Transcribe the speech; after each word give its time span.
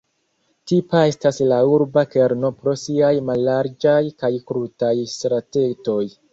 Tipa 0.69 1.01
estas 1.09 1.37
la 1.51 1.59
urba 1.73 2.05
kerno 2.15 2.51
pro 2.63 2.75
siaj 2.85 3.13
mallarĝaj 3.29 4.01
kaj 4.25 4.35
krutaj 4.51 4.93
stratetoj. 5.17 6.05